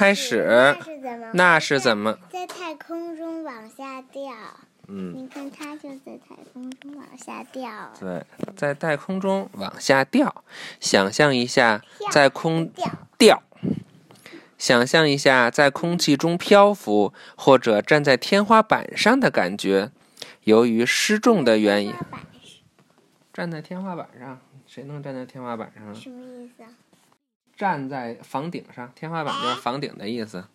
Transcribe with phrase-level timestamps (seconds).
[0.00, 0.74] 开始，
[1.34, 2.16] 那是怎么？
[2.30, 4.32] 在太空中往下掉。
[4.88, 7.92] 嗯，你看，它就在太空中往下掉。
[8.00, 8.24] 对，
[8.56, 10.42] 在太空中往下掉。
[10.80, 13.42] 想象一下，在空掉掉。
[14.56, 19.90] 想象一下，在空气中漂浮，或者站在天花板上的感觉。
[20.44, 21.92] 由于失重的原因，
[23.34, 25.94] 站在天花板上，谁能站在天花板上？
[25.94, 26.70] 什么意思啊？
[27.60, 30.46] 站在房顶上，天花板就是房顶的意思。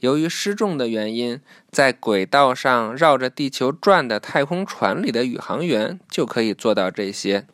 [0.00, 7.46] 由于失重的原因，在轨道上绕着地球转的太空船里的宇航员就可以做到这些。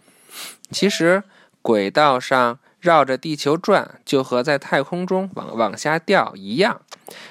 [0.72, 1.22] 其实，
[1.62, 6.80] 轨道上绕着地球转就和在太空中往往下掉一样。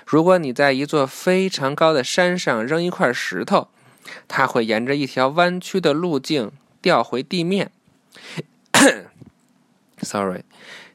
[0.05, 3.67] 如果你在一座非常高的山上扔一块石头，
[4.29, 7.73] 它会沿着一条弯曲的路径掉回地面。
[10.01, 10.43] Sorry，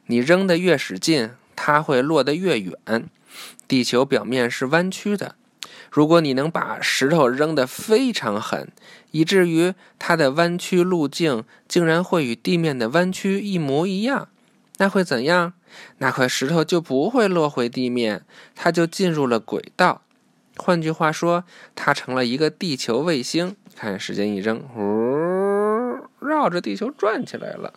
[0.07, 2.75] 你扔得越使劲，它会落得越远。
[3.67, 5.35] 地球表面是弯曲的，
[5.91, 8.69] 如果你能把石头扔得非常狠，
[9.11, 14.29] 以至于它的弯曲路径竟然会与地面的弯曲一模一样，
[14.77, 15.53] 那会怎样？
[15.97, 18.23] 那块石头就不会落回地面，
[18.55, 20.03] 它就进入了轨道。
[20.57, 21.43] 换句话说，
[21.75, 23.57] 它成了一个地球卫星。
[23.75, 27.73] 看，时间一扔，呜，绕着地球转起来了。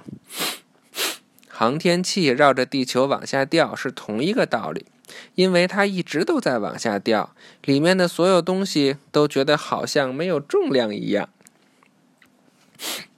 [1.59, 4.87] 航天器绕着地球往下掉是同一个道理，
[5.35, 7.35] 因为它一直都在往下掉，
[7.65, 11.29] 里面的所有东西都觉得好像没有重量一样。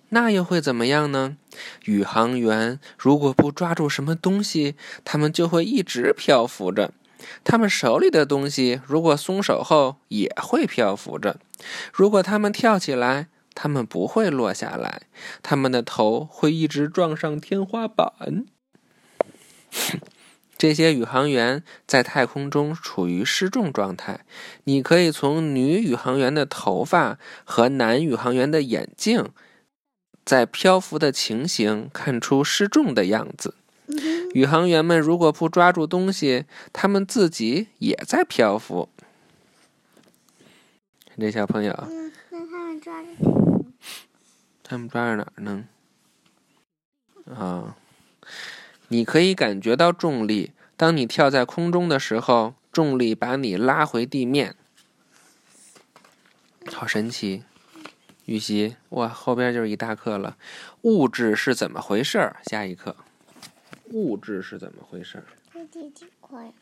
[0.08, 1.36] 那又会怎么样呢？
[1.84, 6.94] 宇航员如果不抓住什么东西，他们就会一直漂浮着。
[7.44, 11.38] 他们手里的东西如果松手后也会漂浮着。
[11.92, 13.28] 如果他们跳起来，
[13.62, 15.03] 他们不会落下来，
[15.42, 18.47] 他们的头会一直撞上天花板。
[20.56, 24.20] 这些宇航员在太空中处于失重状态。
[24.64, 29.28] 你可以从女宇航员的头发和男宇航员的眼镜
[30.25, 33.56] 在漂浮的情形看出失重的样子。
[34.32, 38.88] 宇航员们如果不抓住东西，他们自己也在漂浮。
[41.19, 43.50] 这小朋友，嗯，那他们抓着什么？
[44.70, 45.66] 他们抓着哪儿呢？
[47.26, 47.76] 啊，
[48.86, 50.53] 你可以感觉到重力。
[50.76, 54.54] 当你跳在空中的时候，重力把你拉回地面，
[56.72, 57.42] 好神奇！
[58.26, 60.36] 预习，哇，后边就是一大课了。
[60.82, 62.36] 物质是怎么回事儿？
[62.44, 62.94] 下一课，
[63.86, 65.25] 物质是怎么回事儿？
[65.53, 66.53] 这第几课呀？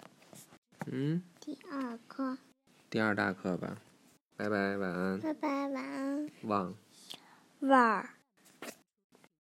[0.86, 2.38] 嗯，第二课。
[2.88, 3.76] 第二大课吧。
[4.34, 5.20] 拜拜，晚安。
[5.20, 6.30] 拜拜，晚安。
[6.44, 6.74] 忘。
[7.60, 8.17] 味儿。